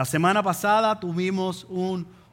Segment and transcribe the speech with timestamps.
[0.00, 1.66] La semana pasada tuvimos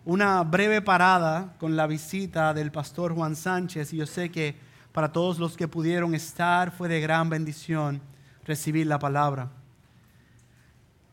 [0.05, 4.55] una breve parada con la visita del pastor Juan Sánchez y yo sé que
[4.93, 8.00] para todos los que pudieron estar fue de gran bendición
[8.45, 9.51] recibir la palabra.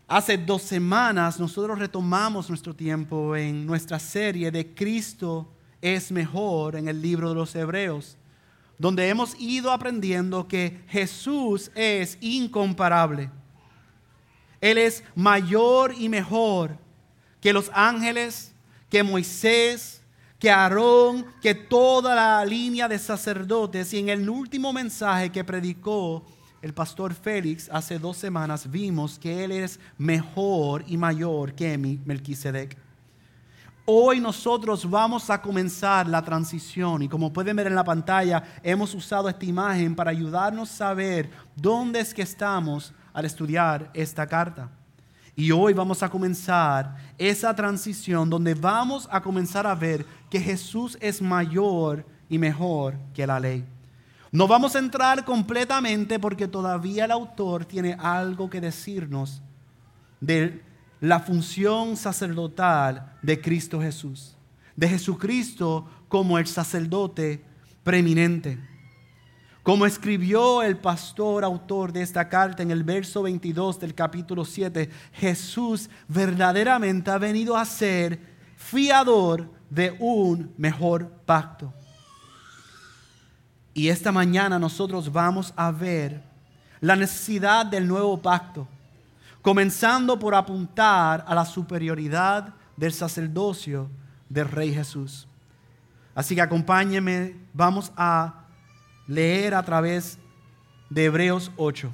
[0.06, 5.52] Hace dos semanas nosotros retomamos nuestro tiempo en nuestra serie de Cristo
[5.82, 8.16] es mejor en el libro de los Hebreos,
[8.78, 13.28] donde hemos ido aprendiendo que Jesús es incomparable.
[14.64, 16.78] Él es mayor y mejor
[17.38, 18.54] que los ángeles,
[18.88, 20.00] que Moisés,
[20.38, 23.92] que Aarón, que toda la línea de sacerdotes.
[23.92, 26.24] Y en el último mensaje que predicó
[26.62, 32.78] el pastor Félix hace dos semanas, vimos que Él es mejor y mayor que Melquisedec.
[33.84, 38.94] Hoy nosotros vamos a comenzar la transición y como pueden ver en la pantalla, hemos
[38.94, 44.70] usado esta imagen para ayudarnos a saber dónde es que estamos al estudiar esta carta.
[45.36, 50.98] Y hoy vamos a comenzar esa transición donde vamos a comenzar a ver que Jesús
[51.00, 53.64] es mayor y mejor que la ley.
[54.30, 59.42] No vamos a entrar completamente porque todavía el autor tiene algo que decirnos
[60.20, 60.60] de
[61.00, 64.36] la función sacerdotal de Cristo Jesús,
[64.74, 67.44] de Jesucristo como el sacerdote
[67.82, 68.58] preeminente.
[69.64, 74.90] Como escribió el pastor autor de esta carta en el verso 22 del capítulo 7,
[75.14, 78.20] Jesús verdaderamente ha venido a ser
[78.58, 81.72] fiador de un mejor pacto.
[83.72, 86.22] Y esta mañana nosotros vamos a ver
[86.82, 88.68] la necesidad del nuevo pacto
[89.40, 93.90] comenzando por apuntar a la superioridad del sacerdocio
[94.28, 95.26] del Rey Jesús.
[96.14, 98.43] Así que acompáñenme, vamos a
[99.06, 100.18] leer a través
[100.90, 101.92] de Hebreos 8.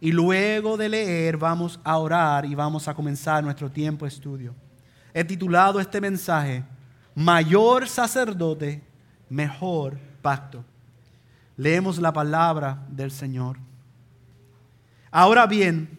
[0.00, 4.54] Y luego de leer vamos a orar y vamos a comenzar nuestro tiempo de estudio.
[5.12, 6.64] He titulado este mensaje,
[7.14, 8.82] Mayor sacerdote,
[9.28, 10.64] mejor pacto.
[11.56, 13.58] Leemos la palabra del Señor.
[15.10, 15.98] Ahora bien,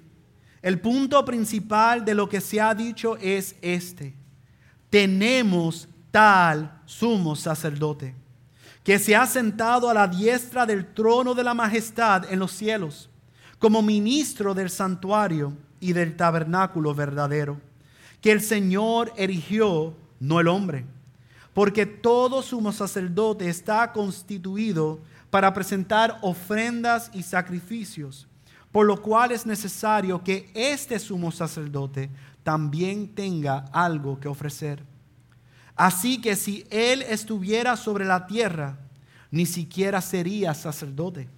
[0.62, 4.16] el punto principal de lo que se ha dicho es este.
[4.90, 8.16] Tenemos tal sumo sacerdote
[8.84, 13.10] que se ha sentado a la diestra del trono de la majestad en los cielos,
[13.60, 17.60] como ministro del santuario y del tabernáculo verdadero,
[18.22, 20.86] que el Señor erigió, no el hombre,
[21.54, 25.00] porque todo sumo sacerdote está constituido
[25.30, 28.28] para presentar ofrendas y sacrificios
[28.72, 32.10] por lo cual es necesario que este sumo sacerdote
[32.44, 34.84] también tenga algo que ofrecer.
[35.76, 38.78] Así que si él estuviera sobre la tierra,
[39.32, 41.30] ni siquiera sería sacerdote,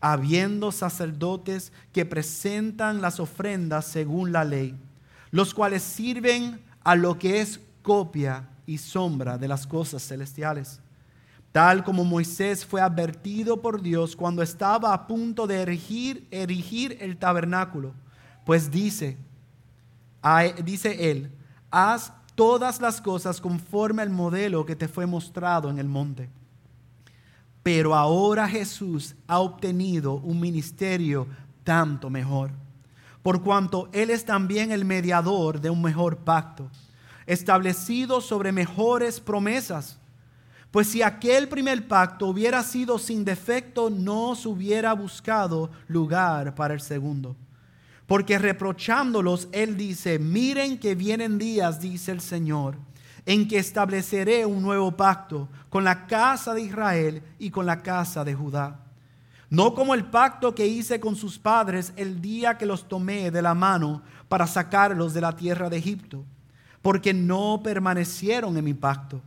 [0.00, 4.74] habiendo sacerdotes que presentan las ofrendas según la ley,
[5.30, 10.80] los cuales sirven a lo que es copia y sombra de las cosas celestiales
[11.52, 15.60] tal como Moisés fue advertido por Dios cuando estaba a punto de
[16.30, 17.92] erigir, el tabernáculo.
[18.46, 19.18] Pues dice,
[20.64, 21.30] dice él,
[21.70, 22.12] haz
[22.42, 26.28] todas las cosas conforme al modelo que te fue mostrado en el monte.
[27.62, 31.28] Pero ahora Jesús ha obtenido un ministerio
[31.62, 32.50] tanto mejor,
[33.22, 36.68] por cuanto Él es también el mediador de un mejor pacto,
[37.26, 40.00] establecido sobre mejores promesas
[40.72, 46.72] pues si aquel primer pacto hubiera sido sin defecto, no se hubiera buscado lugar para
[46.72, 47.36] el segundo.
[48.12, 52.76] Porque reprochándolos, él dice, miren que vienen días, dice el Señor,
[53.24, 58.22] en que estableceré un nuevo pacto con la casa de Israel y con la casa
[58.22, 58.84] de Judá.
[59.48, 63.40] No como el pacto que hice con sus padres el día que los tomé de
[63.40, 66.22] la mano para sacarlos de la tierra de Egipto,
[66.82, 69.22] porque no permanecieron en mi pacto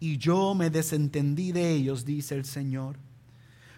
[0.00, 3.05] y yo me desentendí de ellos, dice el Señor.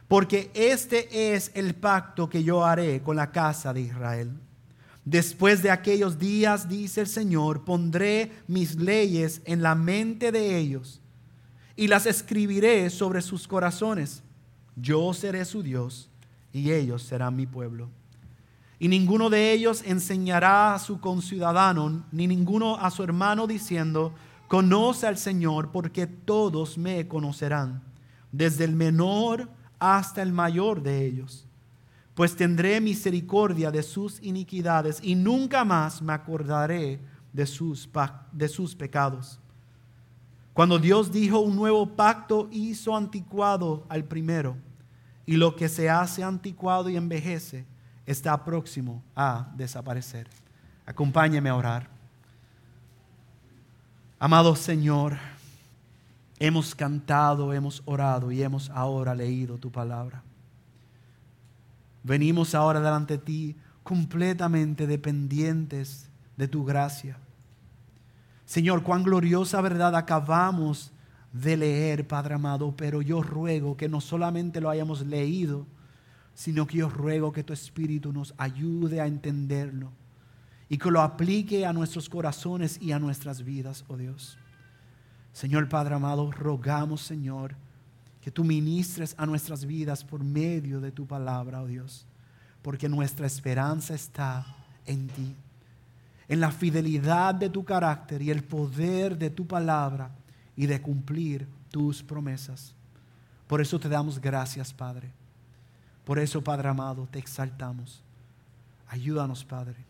[0.08, 4.32] Porque este es el pacto que yo haré con la casa de Israel.
[5.04, 11.00] Después de aquellos días, dice el Señor, pondré mis leyes en la mente de ellos
[11.76, 14.22] y las escribiré sobre sus corazones.
[14.76, 16.10] Yo seré su Dios
[16.52, 17.88] y ellos serán mi pueblo.
[18.78, 24.14] Y ninguno de ellos enseñará a su conciudadano, ni ninguno a su hermano diciendo,
[24.46, 27.82] Conoce al Señor porque todos me conocerán,
[28.32, 31.46] desde el menor hasta el mayor de ellos.
[32.14, 37.00] Pues tendré misericordia de sus iniquidades y nunca más me acordaré
[37.32, 37.88] de sus,
[38.32, 39.40] de sus pecados.
[40.52, 44.56] Cuando Dios dijo un nuevo pacto, hizo anticuado al primero,
[45.24, 47.64] y lo que se hace anticuado y envejece
[48.06, 50.26] está próximo a desaparecer.
[50.84, 51.88] Acompáñeme a orar.
[54.18, 55.18] Amado Señor,
[56.38, 60.22] hemos cantado, hemos orado y hemos ahora leído tu palabra.
[62.02, 67.18] Venimos ahora delante de ti completamente dependientes de tu gracia.
[68.44, 70.92] Señor, cuán gloriosa verdad acabamos
[71.32, 75.66] de leer, Padre amado, pero yo ruego que no solamente lo hayamos leído,
[76.34, 79.90] sino que yo ruego que tu Espíritu nos ayude a entenderlo
[80.68, 84.38] y que lo aplique a nuestros corazones y a nuestras vidas, oh Dios.
[85.38, 87.54] Señor Padre amado, rogamos, Señor,
[88.20, 92.04] que tú ministres a nuestras vidas por medio de tu palabra, oh Dios,
[92.60, 94.44] porque nuestra esperanza está
[94.84, 95.36] en ti,
[96.26, 100.10] en la fidelidad de tu carácter y el poder de tu palabra
[100.56, 102.74] y de cumplir tus promesas.
[103.46, 105.12] Por eso te damos gracias, Padre.
[106.04, 108.02] Por eso, Padre amado, te exaltamos.
[108.88, 109.88] Ayúdanos, Padre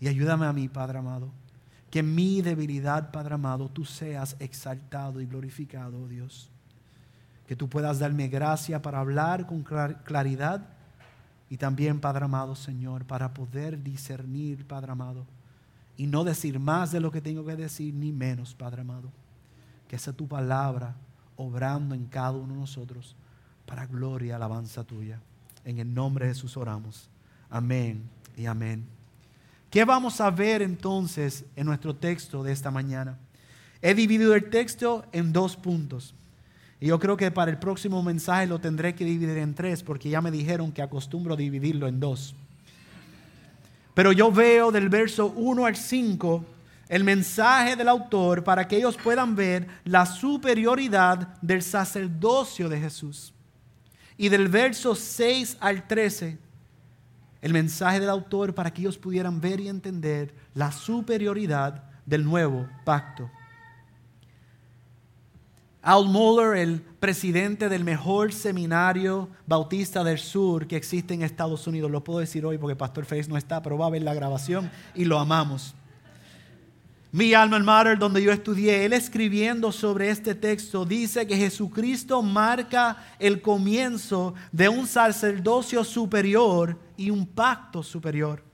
[0.00, 1.28] y ayúdame a mí, Padre amado,
[1.90, 6.48] que en mi debilidad, Padre amado, tú seas exaltado y glorificado, oh Dios.
[7.46, 10.68] Que tú puedas darme gracia para hablar con claridad
[11.48, 15.26] y también, Padre amado, Señor, para poder discernir, Padre amado,
[15.96, 19.10] y no decir más de lo que tengo que decir, ni menos, Padre amado.
[19.88, 20.94] Que sea tu palabra
[21.36, 23.16] obrando en cada uno de nosotros
[23.66, 25.20] para gloria y alabanza tuya.
[25.64, 27.10] En el nombre de Jesús oramos.
[27.50, 28.99] Amén y amén.
[29.70, 33.16] ¿Qué vamos a ver entonces en nuestro texto de esta mañana?
[33.80, 36.12] He dividido el texto en dos puntos.
[36.80, 40.10] Y yo creo que para el próximo mensaje lo tendré que dividir en tres porque
[40.10, 42.34] ya me dijeron que acostumbro dividirlo en dos.
[43.94, 46.44] Pero yo veo del verso 1 al 5
[46.88, 53.32] el mensaje del autor para que ellos puedan ver la superioridad del sacerdocio de Jesús.
[54.16, 56.49] Y del verso 6 al 13
[57.42, 62.68] el mensaje del autor para que ellos pudieran ver y entender la superioridad del nuevo
[62.84, 63.30] pacto.
[65.82, 71.90] Al Mohler, el presidente del mejor seminario bautista del sur que existe en Estados Unidos,
[71.90, 74.70] lo puedo decir hoy porque Pastor Félix no está, pero va a ver la grabación
[74.94, 75.74] y lo amamos
[77.12, 82.96] mi alma mater donde yo estudié, él escribiendo sobre este texto dice que Jesucristo marca
[83.18, 88.44] el comienzo de un sacerdocio superior y un pacto superior.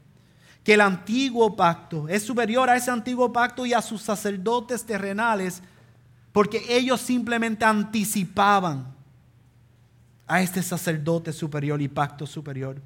[0.64, 5.62] Que el antiguo pacto es superior a ese antiguo pacto y a sus sacerdotes terrenales
[6.32, 8.86] porque ellos simplemente anticipaban
[10.26, 12.80] a este sacerdote superior y pacto superior.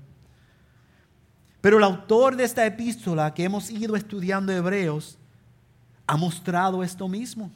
[1.60, 5.19] Pero el autor de esta epístola que hemos ido estudiando Hebreos
[6.10, 7.52] ha mostrado esto mismo.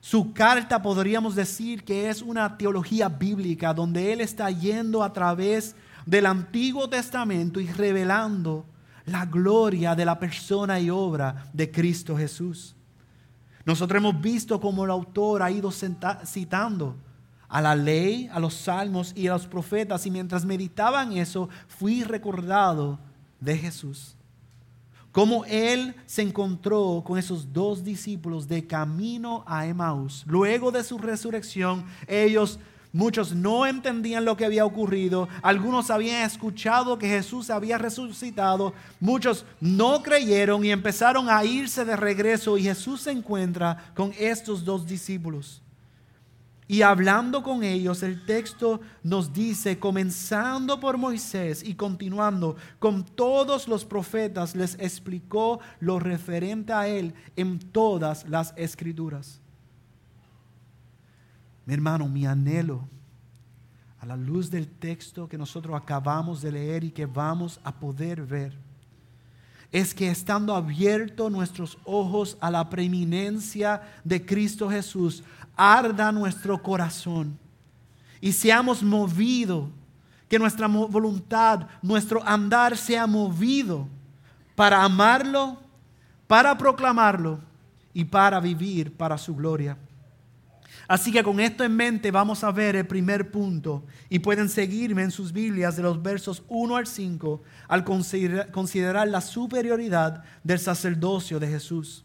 [0.00, 5.76] Su carta podríamos decir que es una teología bíblica donde él está yendo a través
[6.06, 8.64] del Antiguo Testamento y revelando
[9.04, 12.74] la gloria de la persona y obra de Cristo Jesús.
[13.66, 16.96] Nosotros hemos visto cómo el autor ha ido citando
[17.46, 22.04] a la ley, a los salmos y a los profetas y mientras meditaban eso fui
[22.04, 22.98] recordado
[23.38, 24.17] de Jesús
[25.12, 30.24] cómo él se encontró con esos dos discípulos de camino a Emmaus.
[30.26, 32.58] Luego de su resurrección, ellos,
[32.92, 39.44] muchos no entendían lo que había ocurrido, algunos habían escuchado que Jesús había resucitado, muchos
[39.60, 44.86] no creyeron y empezaron a irse de regreso y Jesús se encuentra con estos dos
[44.86, 45.62] discípulos.
[46.70, 53.66] Y hablando con ellos, el texto nos dice, comenzando por Moisés y continuando con todos
[53.68, 59.40] los profetas, les explicó lo referente a él en todas las escrituras.
[61.64, 62.86] Mi hermano, mi anhelo
[63.98, 68.26] a la luz del texto que nosotros acabamos de leer y que vamos a poder
[68.26, 68.58] ver,
[69.70, 75.22] es que estando abiertos nuestros ojos a la preeminencia de Cristo Jesús,
[75.58, 77.36] arda nuestro corazón
[78.20, 79.68] y seamos movidos,
[80.28, 83.88] que nuestra voluntad, nuestro andar sea movido
[84.54, 85.58] para amarlo,
[86.26, 87.40] para proclamarlo
[87.94, 89.78] y para vivir para su gloria.
[90.86, 95.02] Así que con esto en mente vamos a ver el primer punto y pueden seguirme
[95.02, 101.38] en sus Biblias de los versos 1 al 5 al considerar la superioridad del sacerdocio
[101.38, 102.04] de Jesús.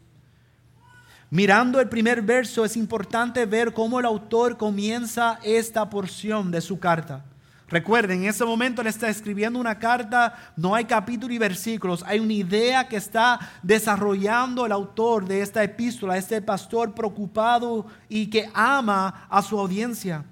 [1.34, 6.78] Mirando el primer verso es importante ver cómo el autor comienza esta porción de su
[6.78, 7.24] carta.
[7.66, 12.20] Recuerden, en ese momento le está escribiendo una carta, no hay capítulo y versículos, hay
[12.20, 18.48] una idea que está desarrollando el autor de esta epístola, este pastor preocupado y que
[18.54, 20.24] ama a su audiencia.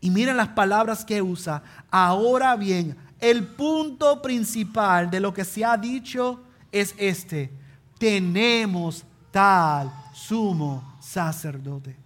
[0.00, 1.62] Y miren las palabras que usa.
[1.88, 6.40] Ahora bien, el punto principal de lo que se ha dicho
[6.72, 7.52] es este.
[7.96, 11.96] Tenemos tal sumo sacerdote.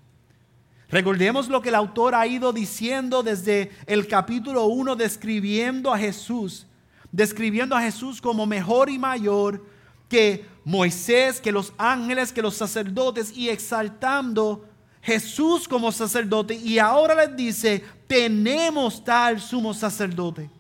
[0.88, 6.66] Recordemos lo que el autor ha ido diciendo desde el capítulo 1, describiendo a Jesús,
[7.11, 9.64] describiendo a Jesús como mejor y mayor
[10.09, 14.66] que Moisés, que los ángeles, que los sacerdotes y exaltando
[15.00, 16.54] Jesús como sacerdote.
[16.54, 20.50] Y ahora les dice, tenemos tal sumo sacerdote.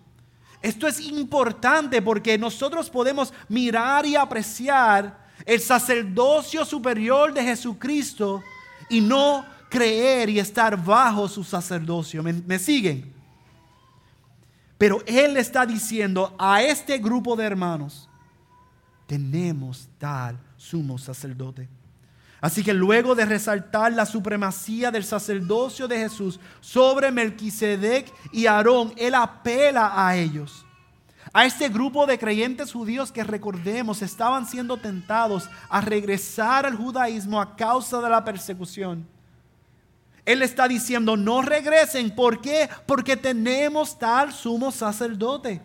[0.62, 8.42] Esto es importante porque nosotros podemos mirar y apreciar el sacerdocio superior de Jesucristo
[8.88, 12.22] y no creer y estar bajo su sacerdocio.
[12.22, 13.12] ¿Me, siguen?
[14.78, 18.08] Pero Él está diciendo a este grupo de hermanos,
[19.06, 21.68] tenemos tal sumo sacerdote.
[22.40, 28.92] Así que luego de resaltar la supremacía del sacerdocio de Jesús sobre Melquisedec y Aarón,
[28.96, 30.66] Él apela a ellos
[31.32, 37.40] a este grupo de creyentes judíos que recordemos estaban siendo tentados a regresar al judaísmo
[37.40, 39.06] a causa de la persecución.
[40.24, 42.14] Él está diciendo, no regresen.
[42.14, 42.68] ¿Por qué?
[42.86, 45.60] Porque tenemos tal sumo sacerdote.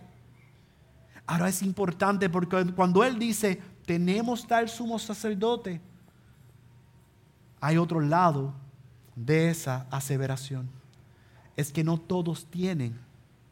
[1.26, 5.82] Ahora es importante porque cuando Él dice, tenemos tal sumo sacerdote,
[7.60, 8.54] hay otro lado
[9.16, 10.70] de esa aseveración.
[11.56, 12.98] Es que no todos tienen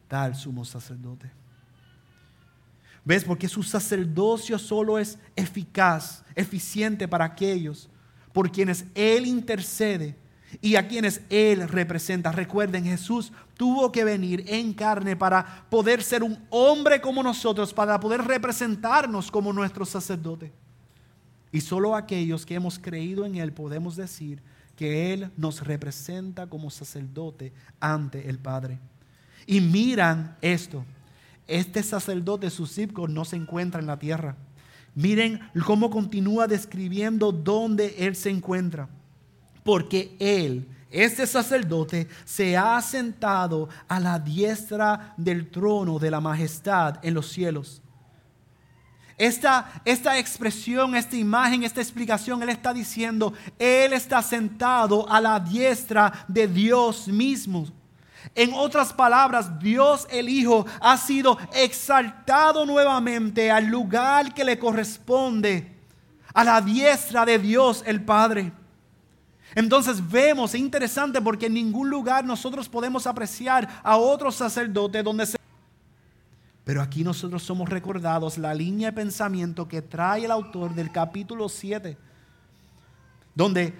[0.08, 1.30] tal sumo sacerdote.
[3.06, 3.22] ¿Ves?
[3.22, 7.88] Porque su sacerdocio solo es eficaz, eficiente para aquellos
[8.32, 10.14] por quienes Él intercede
[10.60, 12.32] y a quienes Él representa.
[12.32, 17.98] Recuerden, Jesús tuvo que venir en carne para poder ser un hombre como nosotros, para
[17.98, 20.52] poder representarnos como nuestro sacerdote.
[21.52, 24.42] Y solo aquellos que hemos creído en Él podemos decir
[24.76, 28.80] que Él nos representa como sacerdote ante el Padre.
[29.46, 30.84] Y miran esto.
[31.46, 32.68] Este sacerdote, su
[33.08, 34.36] no se encuentra en la tierra.
[34.94, 38.88] Miren cómo continúa describiendo dónde él se encuentra.
[39.62, 46.98] Porque él, este sacerdote, se ha sentado a la diestra del trono de la majestad
[47.02, 47.82] en los cielos.
[49.18, 55.40] Esta, esta, expresión, esta imagen, esta explicación, Él está diciendo, Él está sentado a la
[55.40, 57.66] diestra de Dios mismo.
[58.34, 65.74] En otras palabras, Dios el Hijo ha sido exaltado nuevamente al lugar que le corresponde,
[66.34, 68.52] a la diestra de Dios el Padre.
[69.54, 75.24] Entonces vemos, es interesante porque en ningún lugar nosotros podemos apreciar a otro sacerdote donde
[75.24, 75.38] se...
[76.62, 81.48] Pero aquí nosotros somos recordados la línea de pensamiento que trae el autor del capítulo
[81.48, 81.96] 7,
[83.34, 83.72] donde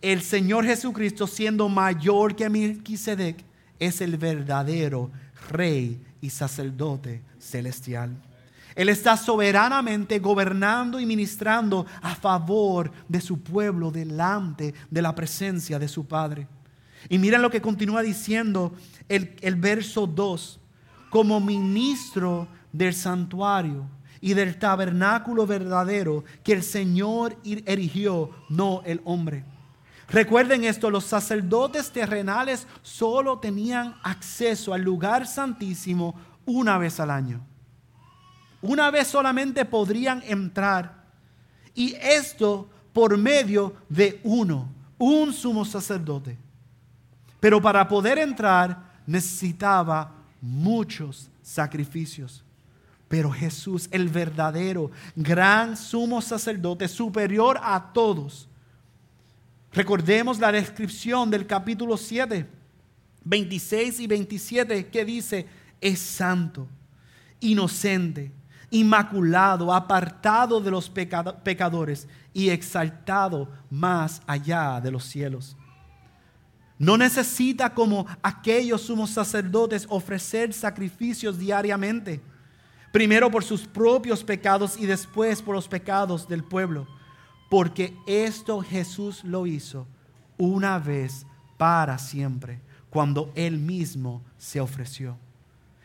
[0.00, 3.44] el Señor Jesucristo siendo mayor que Melquisedec,
[3.78, 5.10] es el verdadero
[5.50, 8.16] rey y sacerdote celestial.
[8.74, 15.78] Él está soberanamente gobernando y ministrando a favor de su pueblo delante de la presencia
[15.78, 16.48] de su Padre.
[17.08, 18.72] Y miren lo que continúa diciendo
[19.08, 20.60] el, verso 2.
[21.10, 23.86] Como ministro del santuario
[24.20, 29.44] y del tabernáculo verdadero que el Señor erigió, no el hombre.
[30.08, 36.14] Recuerden esto, los sacerdotes terrenales solo tenían acceso al lugar santísimo
[36.46, 37.40] una vez al año.
[38.60, 41.04] Una vez solamente podrían entrar.
[41.74, 44.68] Y esto por medio de uno,
[44.98, 46.38] un sumo sacerdote.
[47.40, 52.42] Pero para poder entrar necesitaba muchos sacrificios.
[53.08, 58.48] Pero Jesús, el verdadero gran sumo sacerdote, superior a todos,
[59.74, 62.46] Recordemos la descripción del capítulo 7,
[63.24, 65.46] 26 y 27, que dice,
[65.80, 66.68] es santo,
[67.40, 68.30] inocente,
[68.70, 75.56] inmaculado, apartado de los pecadores y exaltado más allá de los cielos.
[76.78, 82.20] No necesita como aquellos sumos sacerdotes ofrecer sacrificios diariamente,
[82.92, 86.86] primero por sus propios pecados y después por los pecados del pueblo
[87.54, 89.86] porque esto Jesús lo hizo
[90.36, 91.24] una vez
[91.56, 95.16] para siempre, cuando Él mismo se ofreció.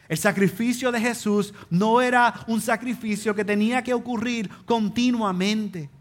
[0.08, 5.92] El sacrificio de Jesús no era un sacrificio que tenía que ocurrir continuamente.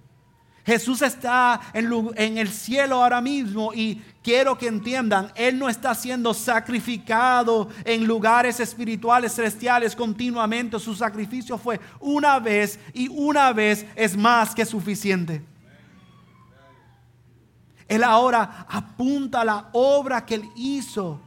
[0.65, 6.33] Jesús está en, el cielo ahora mismo y quiero que entiendan, Él no está siendo
[6.33, 10.79] sacrificado en lugares espirituales celestiales continuamente.
[10.79, 15.43] Su sacrificio fue una vez y una vez es más que suficiente.
[17.89, 21.21] Él ahora apunta a la obra que Él hizo,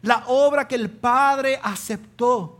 [0.00, 2.54] la obra que el Padre aceptó.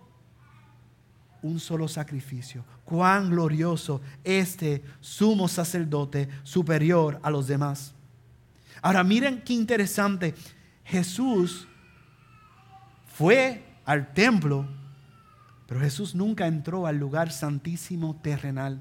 [1.41, 2.65] un solo sacrificio.
[2.85, 7.95] Cuán glorioso este sumo sacerdote superior a los demás.
[8.83, 10.35] Ahora miren qué interesante.
[10.85, 11.69] Jesús
[13.15, 14.67] fue al templo,
[15.67, 18.81] pero Jesús nunca entró al lugar santísimo terrenal.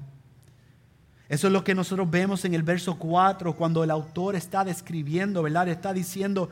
[1.28, 5.42] Eso es lo que nosotros vemos en el verso 4, cuando el autor está describiendo,
[5.42, 5.68] ¿verdad?
[5.68, 6.48] Está diciendo,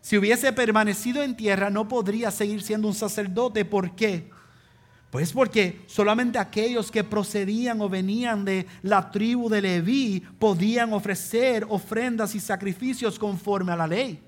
[0.00, 3.64] si hubiese permanecido en tierra, no podría seguir siendo un sacerdote.
[3.64, 4.30] ¿Por qué?
[5.10, 11.66] Pues porque solamente aquellos que procedían o venían de la tribu de Leví podían ofrecer
[11.68, 14.22] ofrendas y sacrificios conforme a la ley.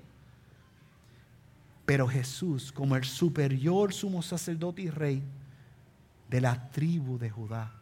[1.85, 5.23] Pero Jesús, como el superior sumo sacerdote y rey
[6.29, 7.73] de la tribu de Judá,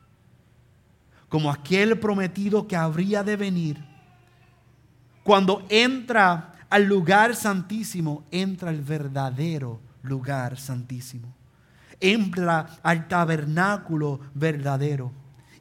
[1.31, 3.81] como aquel prometido que habría de venir,
[5.23, 11.33] cuando entra al lugar santísimo, entra el verdadero lugar santísimo.
[12.01, 15.13] Entra al tabernáculo verdadero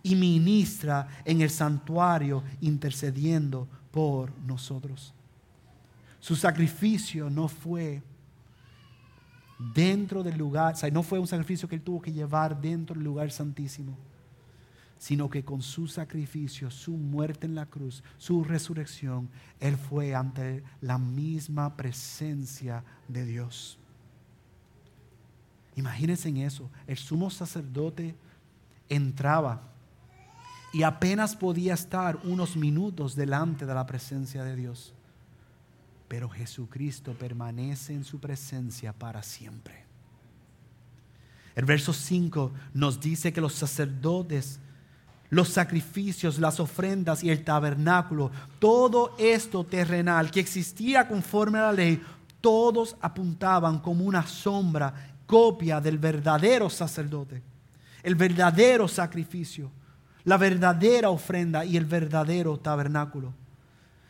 [0.02, 5.14] y ministra en el santuario intercediendo por nosotros.
[6.18, 8.02] Su sacrificio no fue
[9.72, 12.94] dentro del lugar, o sea, no fue un sacrificio que él tuvo que llevar dentro
[12.96, 14.09] del lugar santísimo
[15.00, 20.62] sino que con su sacrificio, su muerte en la cruz, su resurrección, Él fue ante
[20.82, 23.78] la misma presencia de Dios.
[25.74, 28.14] Imagínense en eso, el sumo sacerdote
[28.90, 29.62] entraba
[30.70, 34.92] y apenas podía estar unos minutos delante de la presencia de Dios.
[36.08, 39.82] Pero Jesucristo permanece en su presencia para siempre.
[41.54, 44.60] El verso 5 nos dice que los sacerdotes
[45.30, 51.72] los sacrificios, las ofrendas y el tabernáculo, todo esto terrenal que existía conforme a la
[51.72, 52.02] ley,
[52.40, 54.92] todos apuntaban como una sombra,
[55.26, 57.42] copia del verdadero sacerdote,
[58.02, 59.70] el verdadero sacrificio,
[60.24, 63.32] la verdadera ofrenda y el verdadero tabernáculo.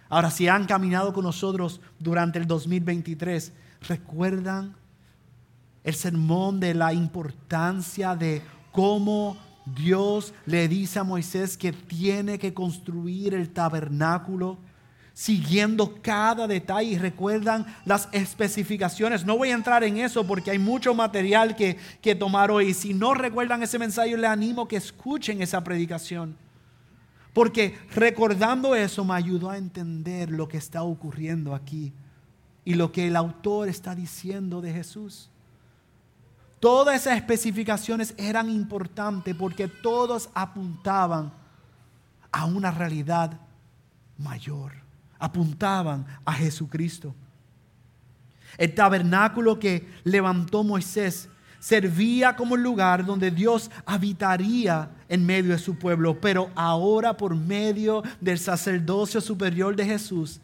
[0.08, 3.52] Ahora, si han caminado con nosotros durante el 2023,
[3.82, 4.74] ¿recuerdan
[5.84, 12.54] el sermón de la importancia de cómo Dios le dice a Moisés que tiene que
[12.54, 14.58] construir el tabernáculo
[15.12, 19.24] siguiendo cada detalle y recuerdan las especificaciones.
[19.26, 22.72] No voy a entrar en eso porque hay mucho material que, que tomar hoy.
[22.72, 26.36] Si no recuerdan ese mensaje, le animo que escuchen esa predicación.
[27.34, 31.92] Porque recordando eso me ayudó a entender lo que está ocurriendo aquí
[32.64, 35.30] y lo que el autor está diciendo de Jesús.
[36.60, 41.32] Todas esas especificaciones eran importantes porque todos apuntaban
[42.30, 43.32] a una realidad
[44.18, 44.72] mayor.
[45.18, 47.14] Apuntaban a Jesucristo.
[48.58, 51.28] El tabernáculo que levantó Moisés
[51.60, 58.02] servía como lugar donde Dios habitaría en medio de su pueblo, pero ahora por medio
[58.20, 60.40] del sacerdocio superior de Jesús,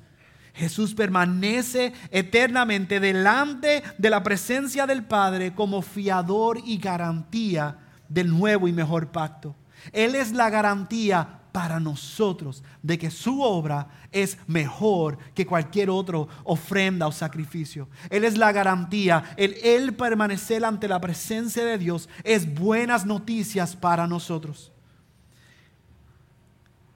[0.56, 8.66] Jesús permanece eternamente delante de la presencia del Padre como fiador y garantía del nuevo
[8.66, 9.54] y mejor pacto.
[9.92, 16.18] Él es la garantía para nosotros de que su obra es mejor que cualquier otra
[16.44, 17.88] ofrenda o sacrificio.
[18.08, 19.24] Él es la garantía.
[19.36, 24.72] El él permanecer ante la presencia de Dios es buenas noticias para nosotros.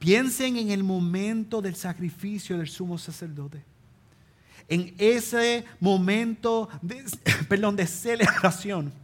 [0.00, 3.62] Piensen en el momento del sacrificio del sumo sacerdote.
[4.66, 7.04] En ese momento de,
[7.86, 8.94] celebración,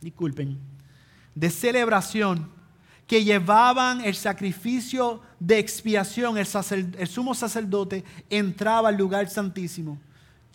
[0.00, 0.56] disculpen,
[1.34, 2.48] de celebración
[3.08, 6.46] que llevaban el sacrificio de expiación, el,
[6.96, 9.98] el sumo sacerdote entraba al lugar santísimo.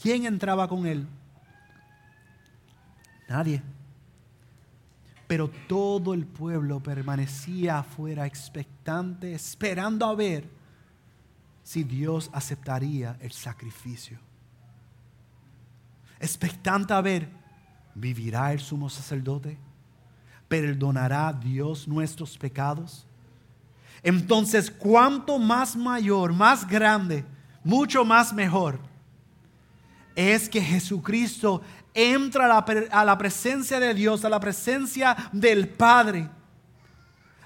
[0.01, 1.05] ¿Quién entraba con él?
[3.27, 3.61] Nadie.
[5.27, 10.47] Pero todo el pueblo permanecía afuera expectante, esperando a ver
[11.63, 14.19] si Dios aceptaría el sacrificio.
[16.19, 17.29] Expectante a ver,
[17.95, 19.57] ¿vivirá el sumo sacerdote?
[20.47, 23.07] ¿Perdonará Dios nuestros pecados?
[24.03, 27.25] Entonces, ¿cuánto más mayor, más grande,
[27.63, 28.79] mucho más mejor
[30.15, 31.61] es que Jesucristo
[31.95, 36.29] entra a la, presencia de Dios, a la presencia del Padre,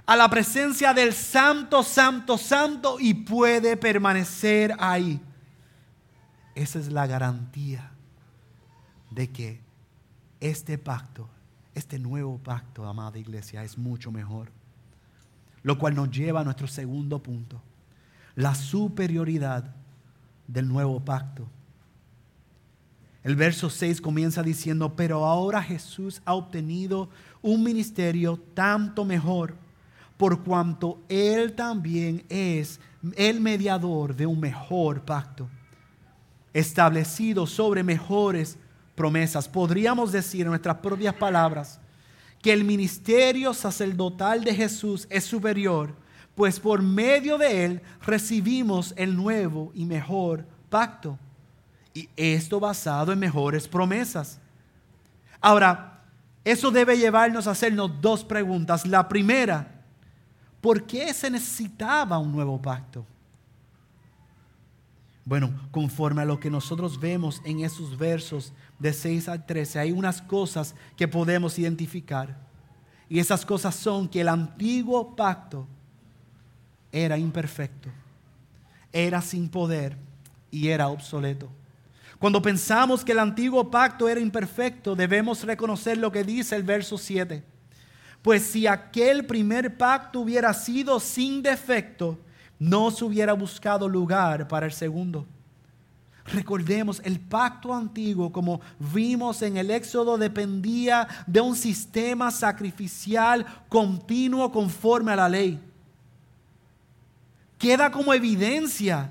[0.06, 5.22] a la presencia del Santo, Santo, Santo y puede permanecer ahí.
[6.56, 7.92] Esa es la garantía
[9.12, 9.62] de que
[10.40, 11.30] este pacto,
[11.76, 14.52] este nuevo pacto, amada iglesia, es mucho mejor.
[15.62, 17.62] Lo cual nos lleva a nuestro segundo punto,
[18.36, 19.76] la superioridad
[20.48, 21.48] del nuevo pacto
[23.24, 27.10] El verso 6 comienza diciendo, pero ahora Jesús ha obtenido
[27.42, 29.56] un ministerio tanto mejor,
[30.18, 32.80] por cuanto Él también es
[33.16, 35.50] el mediador de un mejor pacto,
[36.54, 38.58] establecido sobre mejores
[38.96, 39.48] promesas.
[39.48, 41.80] Podríamos decir en nuestras propias palabras
[42.42, 45.94] que el ministerio sacerdotal de Jesús es superior,
[46.36, 51.18] pues por medio de Él recibimos el nuevo y mejor pacto.
[51.94, 54.40] Y esto basado en mejores promesas.
[55.42, 56.02] Ahora,
[56.44, 58.86] eso debe llevarnos a hacernos dos preguntas.
[58.86, 59.84] La primera,
[60.62, 63.06] ¿por qué se necesitaba un nuevo pacto?
[65.26, 69.92] Bueno, conforme a lo que nosotros vemos en esos versos de 6 al 13, hay
[69.92, 72.36] unas cosas que podemos identificar.
[73.08, 75.68] Y esas cosas son que el antiguo pacto
[76.92, 77.90] era imperfecto,
[78.92, 79.98] era sin poder
[80.50, 81.50] y era obsoleto.
[82.20, 86.98] Cuando pensamos que el antiguo pacto era imperfecto, debemos reconocer lo que dice el verso
[86.98, 87.42] 7.
[88.22, 92.20] Pues si aquel primer pacto hubiera sido sin defecto,
[92.60, 95.26] no se hubiera buscado lugar para el segundo.
[96.26, 104.52] Recordemos, el pacto antiguo, como vimos en el Éxodo, dependía de un sistema sacrificial continuo
[104.52, 105.60] conforme a la ley.
[107.58, 109.10] Queda como evidencia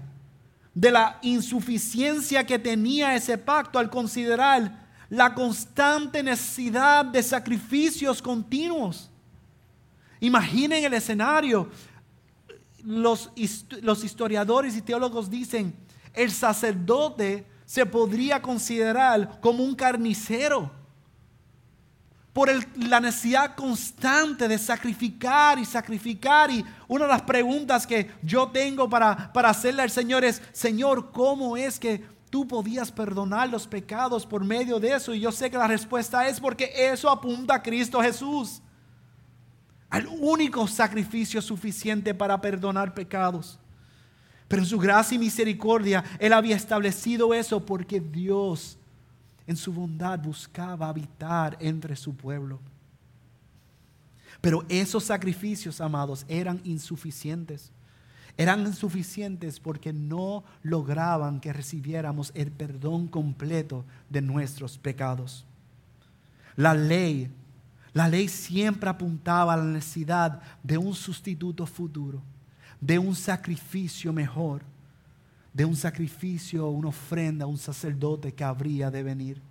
[0.78, 9.10] de la insuficiencia que tenía ese pacto al considerar la constante necesidad de sacrificios continuos.
[10.20, 11.68] Imaginen el escenario.
[12.84, 13.32] Los,
[13.82, 15.74] los historiadores y teólogos dicen,
[16.14, 20.70] el sacerdote se podría considerar como un carnicero
[22.38, 26.48] por la necesidad constante de sacrificar y sacrificar.
[26.52, 31.10] Y una de las preguntas que yo tengo para, para hacerle al Señor es, Señor,
[31.10, 35.12] ¿cómo es que tú podías perdonar los pecados por medio de eso?
[35.12, 38.62] Y yo sé que la respuesta es porque eso apunta a Cristo Jesús,
[39.90, 43.58] al único sacrificio suficiente para perdonar pecados.
[44.46, 48.77] Pero en su gracia y misericordia, Él había establecido eso porque Dios
[49.48, 52.60] en su bondad buscaba habitar entre su pueblo.
[54.42, 57.72] Pero esos sacrificios, amados, eran insuficientes.
[58.36, 65.46] Eran insuficientes porque no lograban que recibiéramos el perdón completo de nuestros pecados.
[66.54, 67.30] La ley,
[67.94, 72.22] la ley siempre apuntaba a la necesidad de un sustituto futuro,
[72.82, 74.62] de un sacrificio mejor
[75.58, 79.42] de un sacrificio, una ofrenda, un sacerdote que habría de venir.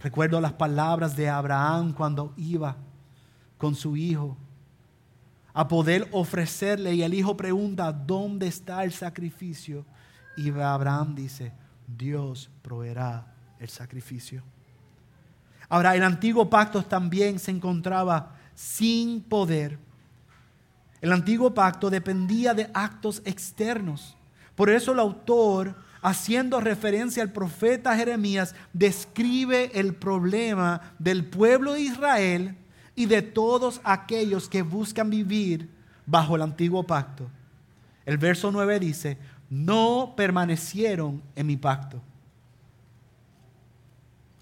[0.00, 2.76] Recuerdo las palabras de Abraham cuando iba
[3.58, 4.36] con su hijo
[5.52, 9.84] a poder ofrecerle y el hijo pregunta, ¿dónde está el sacrificio?
[10.36, 11.50] Y Abraham dice,
[11.88, 14.44] Dios proveerá el sacrificio.
[15.68, 19.76] Ahora, el antiguo pacto también se encontraba sin poder.
[21.00, 24.16] El antiguo pacto dependía de actos externos.
[24.54, 31.80] Por eso el autor, haciendo referencia al profeta Jeremías, describe el problema del pueblo de
[31.80, 32.56] Israel
[32.94, 35.68] y de todos aquellos que buscan vivir
[36.06, 37.28] bajo el antiguo pacto.
[38.06, 39.18] El verso 9 dice,
[39.50, 42.00] no permanecieron en mi pacto.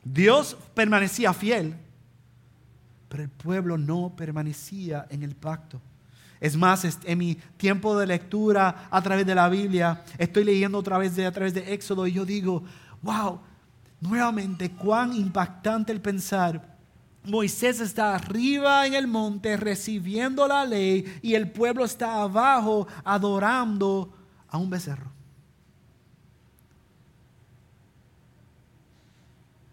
[0.04, 1.76] Dios permanecía fiel,
[3.08, 5.80] pero el pueblo no permanecía en el pacto.
[6.42, 10.98] Es más, en mi tiempo de lectura a través de la Biblia, estoy leyendo otra
[10.98, 12.64] vez de, a través de Éxodo y yo digo,
[13.00, 13.38] wow,
[14.00, 16.76] nuevamente cuán impactante el pensar.
[17.22, 24.12] Moisés está arriba en el monte recibiendo la ley y el pueblo está abajo adorando
[24.48, 25.12] a un becerro.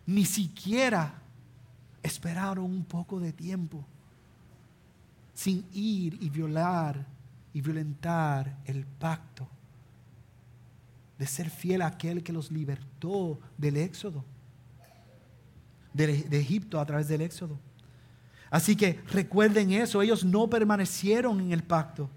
[0.06, 1.16] Ni siquiera
[2.04, 3.84] esperaron un poco de tiempo
[5.40, 7.06] sin ir y violar
[7.54, 9.48] y violentar el pacto
[11.18, 14.26] de ser fiel a aquel que los libertó del éxodo,
[15.94, 17.58] de, Egipto a través del éxodo.
[18.50, 22.10] Así que recuerden eso, ellos no permanecieron en el pacto.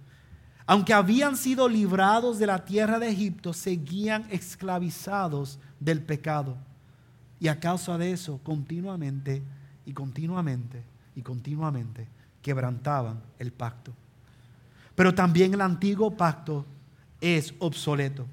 [0.67, 6.57] Aunque habían sido librados de la tierra de Egipto, seguían esclavizados del pecado.
[7.39, 9.45] Y a causa de eso, continuamente
[9.87, 10.83] y continuamente
[11.15, 12.09] y continuamente
[12.43, 13.93] quebrantaban el pacto.
[14.95, 16.67] Pero también el antiguo pacto
[17.21, 18.27] es obsoleto.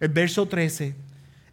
[0.00, 0.94] El verso 13,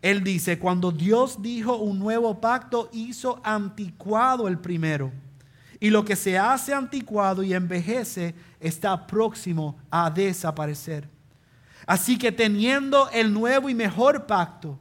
[0.02, 5.12] él dice, cuando Dios dijo un nuevo pacto, hizo anticuado el primero.
[5.80, 11.08] Y lo que se hace anticuado y envejece está próximo a desaparecer.
[11.86, 14.78] Así que teniendo el nuevo y mejor pacto,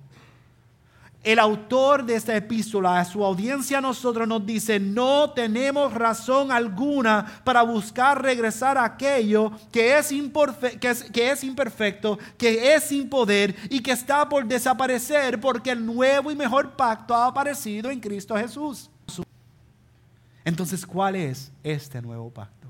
[1.25, 6.53] el autor de esta epístola a su audiencia a nosotros nos dice, no tenemos razón
[6.53, 10.13] alguna para buscar regresar a aquello que es,
[10.81, 15.73] que es, que es imperfecto, que es sin poder y que está por desaparecer porque
[15.73, 18.89] el nuevo y mejor pacto ha aparecido en Cristo Jesús.
[20.45, 22.69] Entonces, ¿cuál es este nuevo pacto?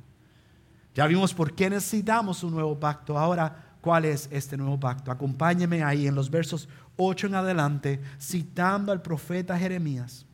[0.95, 3.17] Ya vimos por qué necesitamos un nuevo pacto.
[3.17, 5.11] Ahora, ¿cuál es este nuevo pacto?
[5.11, 10.27] Acompáñeme ahí en los versos 8 en adelante, citando al profeta Jeremías.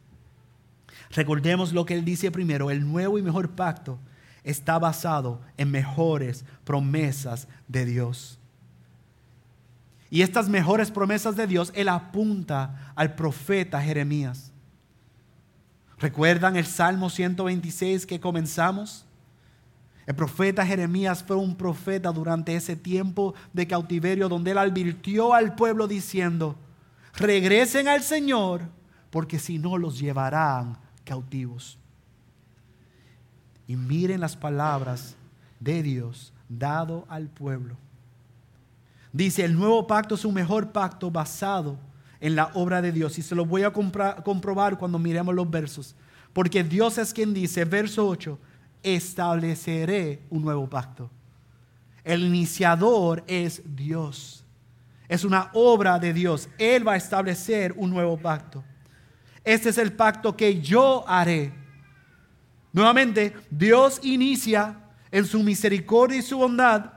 [1.10, 4.00] Recordemos lo que él dice primero, el nuevo y mejor pacto
[4.42, 8.40] está basado en mejores promesas de Dios.
[10.10, 14.50] Y estas mejores promesas de Dios, él apunta al profeta Jeremías.
[16.00, 19.06] ¿Recuerdan el Salmo 126 que comenzamos?
[20.06, 25.54] El profeta Jeremías fue un profeta durante ese tiempo de cautiverio donde él advirtió al
[25.54, 26.56] pueblo diciendo,
[27.14, 28.62] regresen al Señor
[29.10, 31.78] porque si no los llevarán cautivos.
[33.66, 35.16] Y miren las palabras
[35.58, 37.76] de Dios dado al pueblo.
[39.12, 41.78] Dice, el nuevo pacto es un mejor pacto basado
[42.20, 43.18] en la obra de Dios.
[43.18, 45.94] Y se lo voy a comprobar cuando miremos los versos.
[46.32, 48.38] Porque Dios es quien dice, verso 8,
[48.84, 51.10] estableceré un nuevo pacto.
[52.04, 54.44] El iniciador es Dios.
[55.08, 56.48] Es una obra de Dios.
[56.58, 58.62] Él va a establecer un nuevo pacto.
[59.42, 61.52] Este es el pacto que yo haré.
[62.72, 64.78] Nuevamente, Dios inicia
[65.10, 66.92] en su misericordia y su bondad.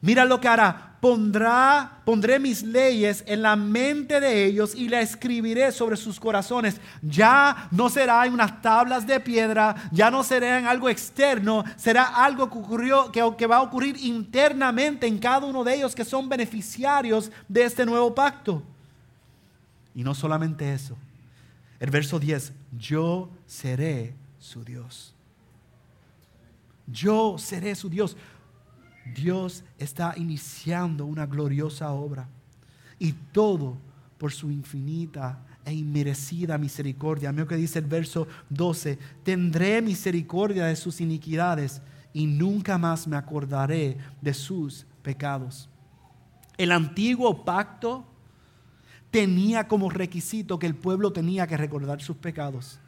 [0.00, 5.00] Mira lo que hará pondrá, pondré mis leyes en la mente de ellos y la
[5.00, 6.80] escribiré sobre sus corazones.
[7.02, 12.04] Ya no será en unas tablas de piedra, ya no será en algo externo, será
[12.04, 16.04] algo que, ocurrió, que, que va a ocurrir internamente en cada uno de ellos que
[16.04, 18.62] son beneficiarios de este nuevo pacto.
[19.94, 20.96] Y no solamente eso.
[21.80, 25.14] El verso 10, yo seré su Dios.
[26.86, 28.16] Yo seré su Dios.
[29.14, 32.28] Dios está iniciando una gloriosa obra
[32.98, 33.76] y todo
[34.18, 37.32] por su infinita e inmerecida misericordia.
[37.32, 41.80] Mira que dice el verso 12, tendré misericordia de sus iniquidades
[42.12, 45.68] y nunca más me acordaré de sus pecados.
[46.56, 48.04] El antiguo pacto
[49.10, 52.78] tenía como requisito que el pueblo tenía que recordar sus pecados.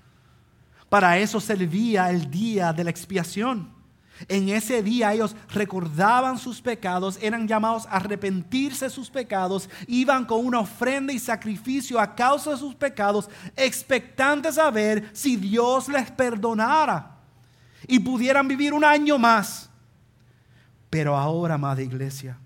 [0.89, 3.82] Para eso servía el día de la expiación.
[4.29, 10.25] En ese día ellos recordaban sus pecados, eran llamados a arrepentirse de sus pecados, iban
[10.25, 15.89] con una ofrenda y sacrificio a causa de sus pecados, expectantes a ver si Dios
[15.89, 17.17] les perdonara
[17.87, 19.69] y pudieran vivir un año más.
[20.91, 22.39] Pero ahora, amada iglesia,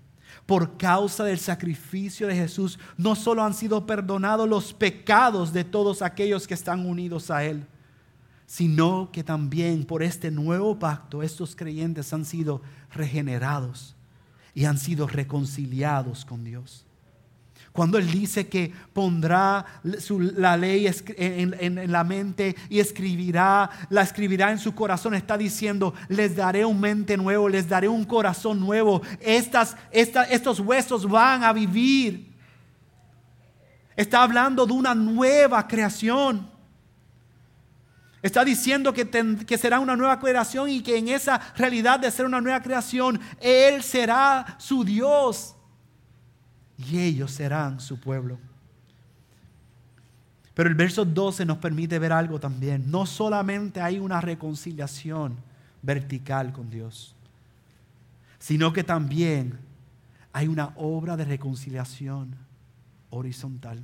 [0.45, 6.01] por causa del sacrificio de Jesús, no solo han sido perdonados los pecados de todos
[6.01, 7.67] aquellos que están unidos a Él,
[8.47, 13.95] sino que también por este nuevo pacto estos creyentes han sido regenerados
[14.55, 16.85] y han sido reconciliados con Dios.
[17.73, 24.57] Cuando Él dice que pondrá la ley en, la mente y escribirá, la escribirá en
[24.57, 29.03] su corazón, está diciendo, les daré un mente nuevo, les daré un corazón nuevo.
[29.19, 32.33] Estas, estos huesos van a vivir.
[33.95, 36.56] Está hablando de una nueva creación.
[38.27, 39.07] Está diciendo que,
[39.47, 43.21] que, será una nueva creación y que en esa realidad de ser una nueva creación,
[43.39, 45.55] Él será su Dios
[46.77, 48.37] y ellos serán su pueblo.
[50.53, 52.91] Pero el verso 12 nos permite ver algo también.
[52.91, 55.37] No solamente hay una reconciliación
[55.81, 57.15] vertical con Dios,
[58.39, 59.57] sino que también
[60.33, 62.35] hay una obra de reconciliación
[63.09, 63.81] horizontal.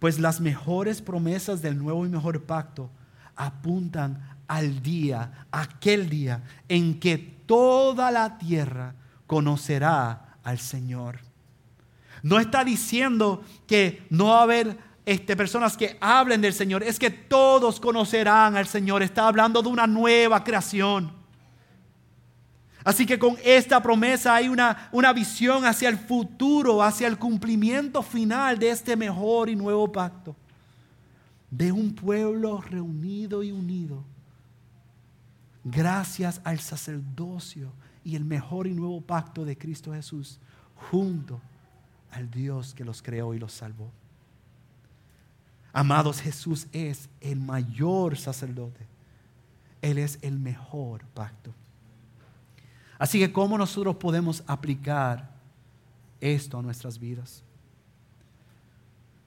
[0.00, 2.90] Pues las mejores promesas del nuevo y mejor pacto
[3.36, 8.94] apuntan al día, aquel día en que toda la tierra
[9.26, 11.20] conocerá al Señor.
[12.22, 16.98] No está diciendo que no va a haber este, personas que hablen del Señor, es
[16.98, 19.02] que todos conocerán al Señor.
[19.02, 21.12] Está hablando de una nueva creación.
[22.82, 28.02] Así que con esta promesa hay una, una visión hacia el futuro, hacia el cumplimiento
[28.02, 30.36] final de este mejor y nuevo pacto
[31.56, 34.02] de un pueblo reunido y unido,
[35.62, 40.40] gracias al sacerdocio y el mejor y nuevo pacto de Cristo Jesús,
[40.90, 41.40] junto
[42.10, 43.92] al Dios que los creó y los salvó.
[45.72, 48.86] Amados, Jesús es el mayor sacerdote.
[49.80, 51.52] Él es el mejor pacto.
[52.98, 55.30] Así que, ¿cómo nosotros podemos aplicar
[56.20, 57.43] esto a nuestras vidas?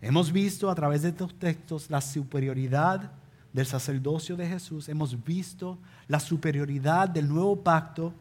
[0.02, 3.12] Hemos visto a través de estos textos la superioridad
[3.52, 8.14] del sacerdocio de Jesús, hemos visto la superioridad del nuevo pacto,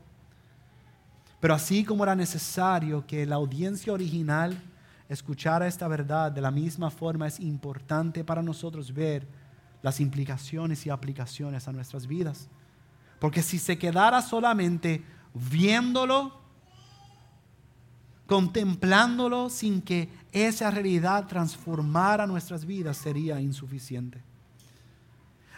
[1.41, 4.57] pero así como era necesario que la audiencia original
[5.09, 9.29] escuchara esta verdad, de la misma forma es importante para nosotros ver
[9.83, 12.49] las implicaciones y aplicaciones a nuestras vidas.
[13.21, 16.46] Porque si se quedara solamente viéndolo,
[18.27, 24.21] contemplándolo sin que esa realidad transformara nuestras vidas, sería insuficiente.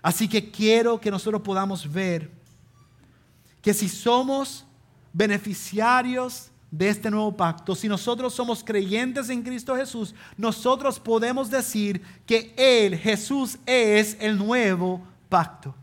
[0.03, 2.31] Así que quiero que nosotros podamos ver
[3.61, 4.65] que si somos
[5.13, 12.03] beneficiarios de este nuevo pacto, si nosotros somos creyentes en Cristo Jesús, nosotros podemos decir
[12.27, 15.75] que Él, Jesús, es el nuevo pacto.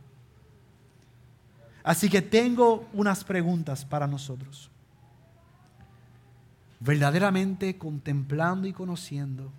[1.84, 4.70] Así que tengo unas preguntas para nosotros.
[6.86, 9.52] Verdaderamente contemplando y conociendo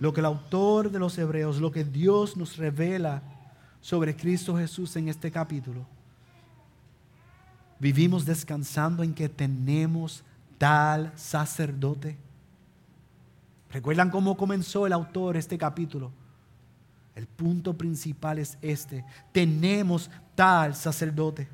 [0.00, 3.22] lo que el autor de los Hebreos, lo que Dios nos revela
[3.82, 5.86] sobre Cristo Jesús en este capítulo,
[7.78, 10.24] vivimos descansando en que tenemos
[10.56, 12.16] tal sacerdote.
[13.70, 16.10] ¿Recuerdan cómo comenzó el autor este capítulo?
[17.14, 19.04] El punto principal es este.
[19.30, 21.48] Tenemos tal sacerdote.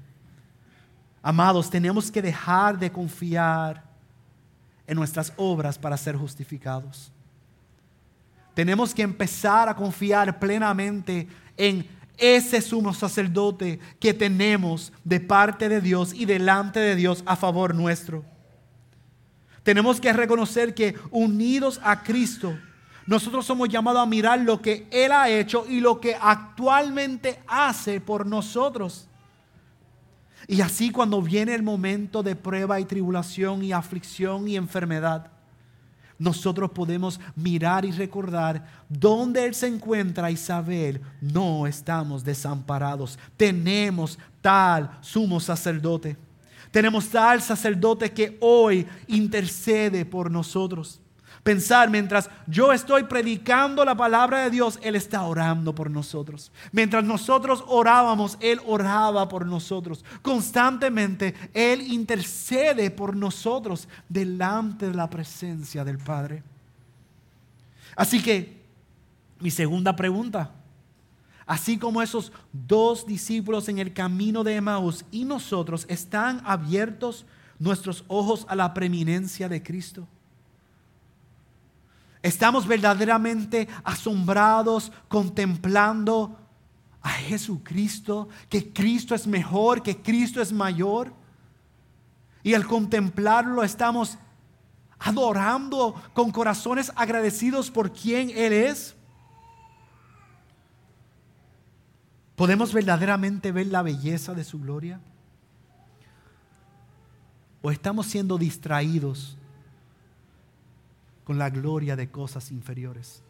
[1.22, 3.89] Amados, tenemos que dejar de confiar
[4.90, 7.12] en nuestras obras para ser justificados.
[8.54, 11.86] Tenemos que empezar a confiar plenamente en
[12.18, 17.72] ese sumo sacerdote que tenemos de parte de Dios y delante de Dios a favor
[17.72, 18.24] nuestro.
[19.62, 22.58] Tenemos que reconocer que unidos a Cristo,
[23.06, 28.00] nosotros somos llamados a mirar lo que Él ha hecho y lo que actualmente hace
[28.00, 29.06] por nosotros.
[30.50, 35.30] Y así cuando viene el momento de prueba y tribulación y aflicción y enfermedad,
[36.18, 43.16] nosotros podemos mirar y recordar dónde Él se encuentra y saber, no estamos desamparados.
[43.36, 46.16] Tenemos tal sumo sacerdote.
[46.72, 51.00] Tenemos tal sacerdote que hoy intercede por nosotros.
[51.42, 56.52] Pensar, mientras yo estoy predicando la palabra de Dios, Él está orando por nosotros.
[56.70, 60.04] Mientras nosotros orábamos, Él oraba por nosotros.
[60.20, 66.42] Constantemente Él intercede por nosotros delante de la presencia del Padre.
[67.96, 68.60] Así que,
[69.38, 70.50] mi segunda pregunta,
[71.46, 77.24] así como esos dos discípulos en el camino de Emaús y nosotros, ¿están abiertos
[77.58, 80.06] nuestros ojos a la preeminencia de Cristo?
[82.22, 86.38] Estamos verdaderamente asombrados contemplando
[87.00, 91.14] a Jesucristo, que Cristo es mejor, que Cristo es mayor.
[92.42, 94.18] Y al contemplarlo estamos
[94.98, 98.94] adorando con corazones agradecidos por quien Él es.
[102.36, 105.00] ¿Podemos verdaderamente ver la belleza de su gloria?
[107.62, 109.38] ¿O estamos siendo distraídos
[111.30, 113.22] con la gloria de cosas inferiores.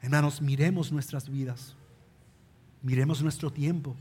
[0.00, 1.74] Hermanos, miremos nuestras vidas,
[2.82, 3.96] miremos nuestro tiempo,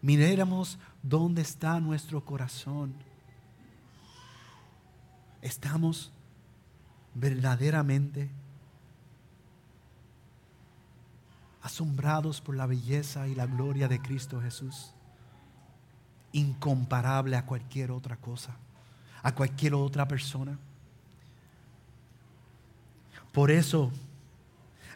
[0.00, 2.94] miremos dónde está nuestro corazón.
[5.42, 6.12] Estamos
[7.14, 8.30] verdaderamente
[11.62, 14.92] asombrados por la belleza y la gloria de Cristo Jesús
[16.36, 18.54] incomparable a cualquier otra cosa,
[19.22, 20.58] a cualquier otra persona.
[23.32, 23.90] Por eso,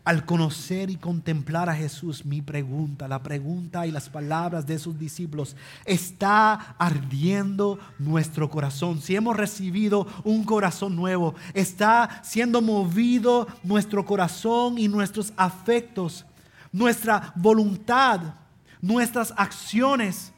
[0.05, 4.99] al conocer y contemplar a Jesús, mi pregunta, la pregunta y las palabras de sus
[4.99, 9.01] discípulos, está ardiendo nuestro corazón.
[9.01, 16.27] Si hemos recibido un corazón nuevo, está siendo movido nuestro corazón y nuestros afectos,
[16.71, 18.21] nuestra voluntad,
[18.83, 20.33] nuestras acciones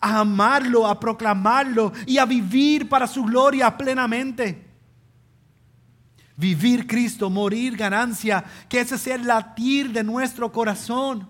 [0.00, 4.66] a amarlo, a proclamarlo y a vivir para su gloria plenamente.
[6.36, 11.28] Vivir Cristo, morir ganancia, que ese sea el latir de nuestro corazón.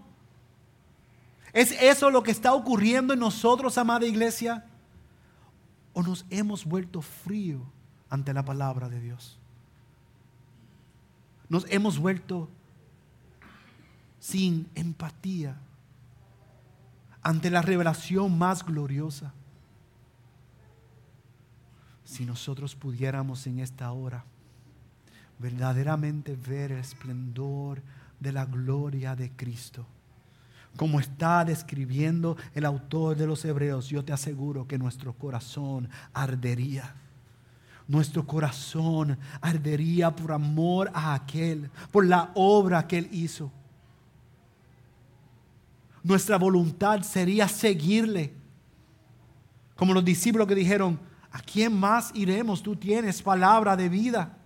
[1.53, 4.65] ¿Es eso lo que está ocurriendo en nosotros, amada iglesia?
[5.93, 7.61] ¿O nos hemos vuelto frío
[8.11, 9.39] ante la palabra de Dios?
[11.49, 12.49] Nos hemos vuelto
[14.19, 15.57] sin empatía
[17.27, 19.35] ante la revelación más gloriosa.
[22.05, 24.25] Si nosotros pudiéramos en esta hora
[25.41, 27.83] verdaderamente ver el esplendor
[28.21, 29.85] de la gloria de Cristo,
[30.77, 36.95] como está describiendo el autor de los Hebreos, yo te aseguro que nuestro corazón ardería.
[37.89, 43.51] Nuestro corazón ardería por amor a aquel, por la obra que él hizo.
[46.07, 48.33] Nuestra voluntad sería seguirle.
[49.75, 51.01] Como los discípulos que dijeron,
[51.33, 52.63] ¿a quién más iremos?
[52.63, 54.39] Tú tienes palabra de vida.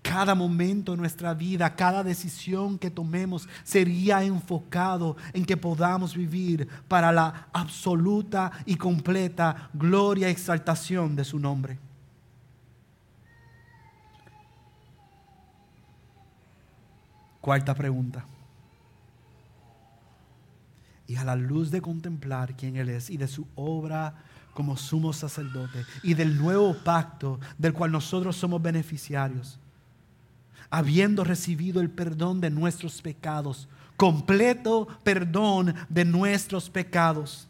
[0.00, 6.66] Cada momento de nuestra vida, cada decisión que tomemos sería enfocado en que podamos vivir
[6.88, 11.78] para la absoluta y completa gloria y exaltación de su nombre.
[17.42, 18.24] Cuarta pregunta.
[21.08, 24.14] Y a la luz de contemplar quién Él es y de su obra
[24.52, 29.58] como sumo sacerdote y del nuevo pacto del cual nosotros somos beneficiarios,
[30.68, 37.48] habiendo recibido el perdón de nuestros pecados, completo perdón de nuestros pecados.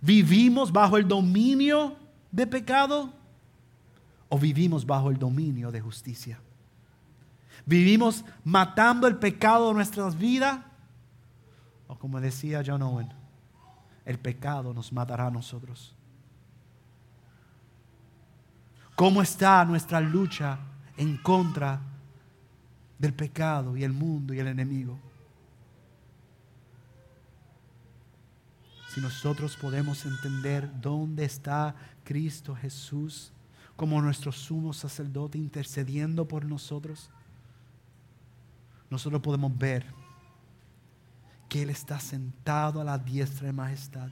[0.00, 1.96] ¿Vivimos bajo el dominio
[2.30, 3.12] de pecado
[4.28, 6.38] o vivimos bajo el dominio de justicia?
[7.64, 10.58] ¿Vivimos matando el pecado de nuestras vidas?
[11.98, 13.08] Como decía John Owen,
[14.04, 15.94] el pecado nos matará a nosotros.
[18.96, 20.58] ¿Cómo está nuestra lucha
[20.96, 21.80] en contra
[23.02, 24.96] del pecado y el mundo y el enemigo.
[28.94, 31.74] Si nosotros podemos entender dónde está
[32.04, 33.32] Cristo Jesús
[33.74, 37.10] como nuestro sumo sacerdote intercediendo por nosotros,
[38.88, 39.84] nosotros podemos ver
[41.52, 44.08] que Él está sentado a la diestra de majestad.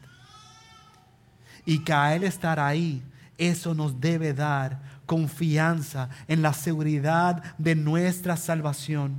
[1.65, 3.03] Y que a Él estar ahí,
[3.39, 9.15] eso nos debe dar confianza en la seguridad de nuestra salvación.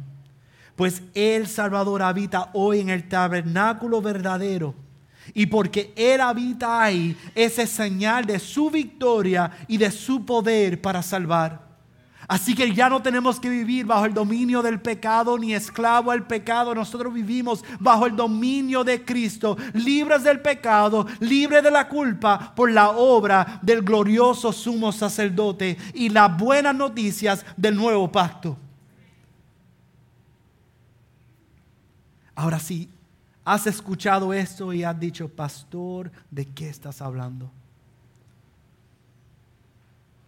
[0.75, 4.75] Pues el Salvador habita hoy en el tabernáculo verdadero.
[5.33, 10.79] Y porque Él habita ahí, esa es señal de su victoria y de su poder
[10.79, 11.70] para salvar.
[12.31, 16.25] Así que ya no tenemos que vivir bajo el dominio del pecado ni esclavo al
[16.25, 16.73] pecado.
[16.73, 22.71] Nosotros vivimos bajo el dominio de Cristo, libres del pecado, libres de la culpa por
[22.71, 28.57] la obra del glorioso sumo sacerdote y las buenas noticias del nuevo pacto.
[32.33, 32.87] Ahora sí,
[33.43, 37.51] has escuchado esto y has dicho, pastor, ¿de qué estás hablando?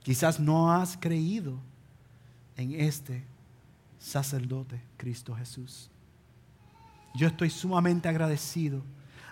[0.04, 1.58] Quizás no has creído
[2.58, 3.24] en este
[4.00, 5.90] sacerdote, Cristo Jesús.
[7.16, 8.84] Yo estoy sumamente agradecido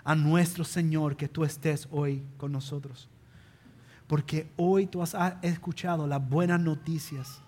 [0.04, 3.08] a nuestro Señor que tú estés hoy con nosotros.
[4.06, 7.40] Porque hoy tú has escuchado las buenas noticias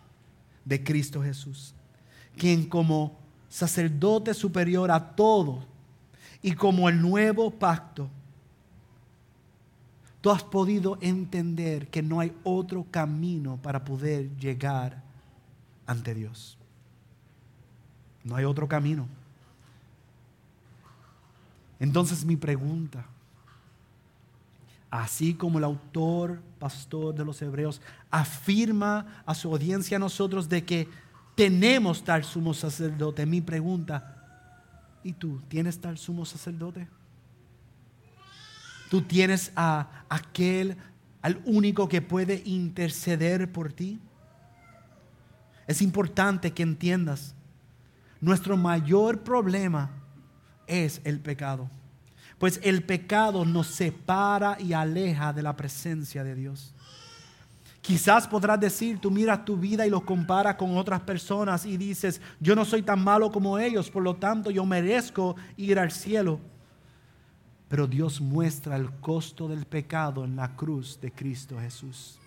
[0.65, 1.75] de Cristo Jesús,
[2.37, 3.19] quien como
[3.49, 5.65] sacerdote superior a todo
[6.43, 8.09] y como el nuevo pacto,
[10.21, 15.04] tú has podido entender que no hay otro camino para poder llegar
[15.87, 16.59] ante Dios.
[18.23, 19.07] No hay otro camino.
[21.79, 23.05] Entonces mi pregunta,
[24.91, 27.81] así como el autor, pastor de los hebreos,
[28.11, 30.89] afirma a su audiencia a nosotros de que
[31.35, 34.25] tenemos tal sumo sacerdote, mi pregunta,
[35.03, 36.89] ¿y tú tienes tal sumo sacerdote?
[38.89, 40.77] ¿Tú tienes a aquel,
[41.21, 43.99] al único que puede interceder por ti?
[45.67, 47.35] Es importante que entiendas,
[48.21, 49.91] nuestro mayor problema
[50.67, 51.71] es el pecado.
[52.39, 56.75] Pues el pecado nos separa y aleja de la presencia de Dios.
[57.81, 62.21] Quizás podrás decir, tú miras tu vida y lo comparas con otras personas y dices,
[62.41, 66.41] yo no soy tan malo como ellos, por lo tanto yo merezco ir al cielo.
[67.69, 72.19] Pero Dios muestra el costo del pecado en la cruz de Cristo Jesús.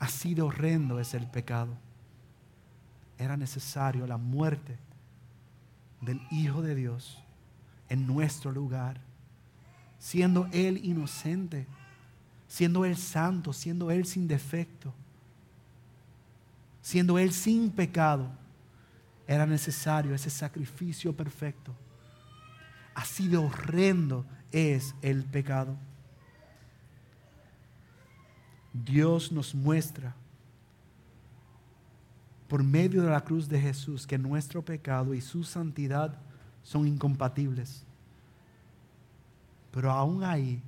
[0.00, 1.76] Así de horrendo es el pecado.
[3.18, 4.78] Era necesario la muerte
[6.00, 7.22] del Hijo de Dios
[7.90, 8.98] en nuestro lugar,
[9.98, 11.66] siendo Él inocente,
[12.48, 14.94] siendo Él santo, siendo Él sin defecto,
[16.80, 18.30] siendo Él sin pecado.
[19.26, 21.74] Era necesario ese sacrificio perfecto.
[22.94, 25.76] Así de horrendo es el pecado.
[28.72, 30.14] Dios nos muestra
[32.48, 36.18] por medio de la cruz de Jesús que nuestro pecado y su santidad
[36.62, 37.84] son incompatibles.
[39.70, 40.60] Pero aún ahí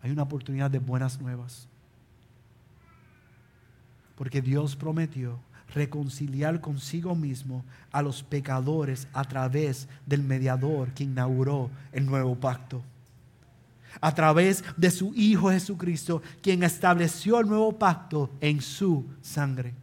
[0.00, 1.68] hay una oportunidad de buenas nuevas.
[4.16, 5.38] Porque Dios prometió
[5.74, 12.82] reconciliar consigo mismo a los pecadores a través del mediador que inauguró el nuevo pacto.
[14.00, 19.74] A través de su Hijo Jesucristo, quien estableció el nuevo pacto en su sangre.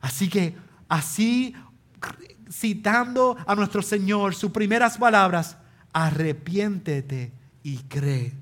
[0.00, 0.54] Así que
[0.88, 1.54] así,
[2.50, 5.56] citando a nuestro Señor, sus primeras palabras,
[5.92, 8.32] arrepiéntete y cree.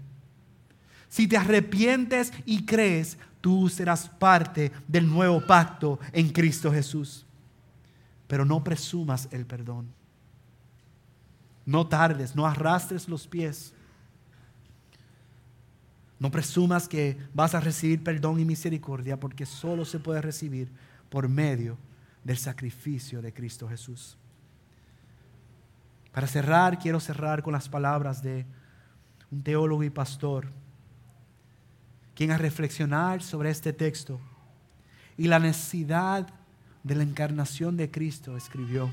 [1.08, 7.26] Si te arrepientes y crees, tú serás parte del nuevo pacto en Cristo Jesús.
[8.26, 9.92] Pero no presumas el perdón.
[11.66, 13.73] No tardes, no arrastres los pies.
[16.18, 20.70] No presumas que vas a recibir perdón y misericordia porque solo se puede recibir
[21.10, 21.76] por medio
[22.22, 24.16] del sacrificio de Cristo Jesús.
[26.12, 28.46] Para cerrar, quiero cerrar con las palabras de
[29.30, 30.46] un teólogo y pastor,
[32.14, 34.20] quien a reflexionar sobre este texto
[35.16, 36.28] y la necesidad
[36.84, 38.92] de la encarnación de Cristo escribió,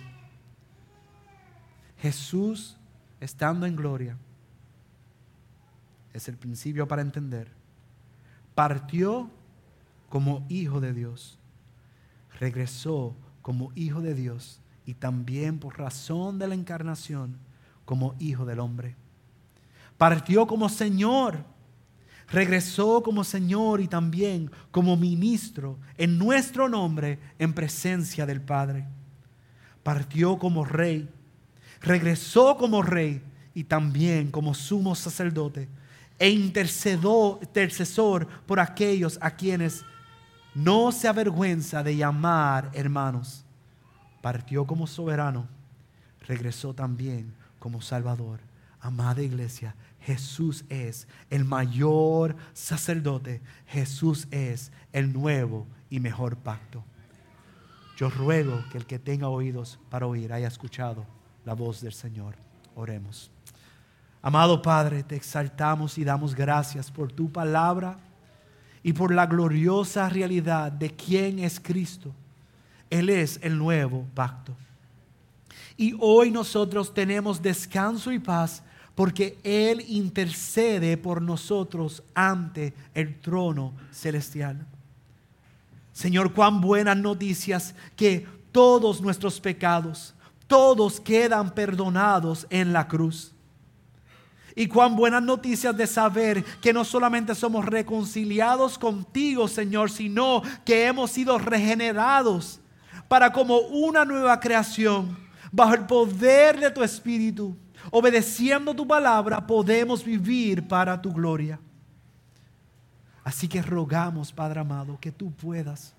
[1.99, 2.78] Jesús
[3.19, 4.17] estando en gloria,
[6.14, 7.51] es el principio para entender,
[8.55, 9.30] partió
[10.09, 11.38] como hijo de Dios
[12.41, 17.38] regresó como hijo de Dios y también por razón de la encarnación
[17.86, 18.95] como hijo del hombre.
[19.95, 21.45] Partió como Señor,
[22.30, 28.88] regresó como Señor y también como ministro en nuestro nombre en presencia del Padre.
[29.84, 31.07] Partió como rey,
[31.80, 33.22] regresó como rey
[33.53, 35.70] y también como sumo sacerdote
[36.22, 39.84] e intercesor por aquellos a quienes
[40.53, 43.43] no se avergüenza de llamar hermanos.
[44.22, 45.47] Partió como soberano,
[46.28, 48.39] regresó también como Salvador.
[48.80, 53.41] Amada iglesia, Jesús es el mayor sacerdote.
[53.65, 56.84] Jesús es el nuevo y mejor pacto.
[57.97, 61.03] Yo ruego que el que tenga oídos para oír haya escuchado
[61.45, 62.36] la voz del Señor.
[62.76, 63.32] Oremos.
[64.22, 67.97] Amado Padre, te exaltamos y damos gracias por tu palabra
[68.84, 72.11] y por la gloriosa realidad de quién es Cristo.
[72.89, 74.53] Él es el nuevo pacto.
[75.76, 78.61] Y hoy nosotros tenemos descanso y paz
[78.93, 84.67] porque Él intercede por nosotros ante el trono celestial.
[85.93, 90.13] Señor, cuán buenas noticias que todos nuestros pecados,
[90.45, 93.34] todos quedan perdonados en la cruz.
[94.55, 100.85] Y cuán buenas noticias de saber que no solamente somos reconciliados contigo, Señor, sino que
[100.85, 102.59] hemos sido regenerados
[103.07, 105.17] para como una nueva creación,
[105.51, 107.55] bajo el poder de tu Espíritu,
[107.89, 111.59] obedeciendo tu palabra, podemos vivir para tu gloria.
[113.23, 115.93] Así que rogamos, Padre amado, que tú puedas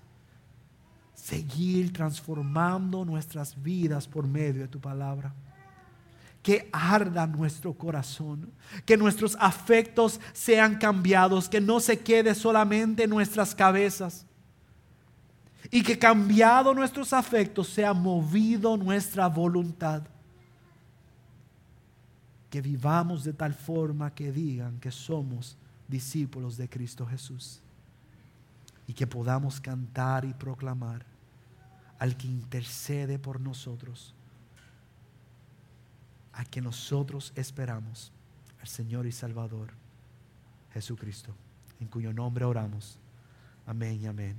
[1.13, 5.33] seguir transformando nuestras vidas por medio de tu palabra
[6.43, 8.51] que arda nuestro corazón,
[8.85, 14.25] que nuestros afectos sean cambiados, que no se quede solamente en nuestras cabezas.
[15.71, 20.03] Y que cambiado nuestros afectos sea movido nuestra voluntad.
[22.49, 27.61] Que vivamos de tal forma que digan que somos discípulos de Cristo Jesús.
[28.85, 31.05] Y que podamos cantar y proclamar
[31.97, 34.13] al que intercede por nosotros
[36.33, 38.11] a que nosotros esperamos,
[38.59, 39.73] al Señor y Salvador
[40.73, 41.35] Jesucristo,
[41.79, 42.97] en cuyo nombre oramos.
[43.65, 44.35] Amén y amén.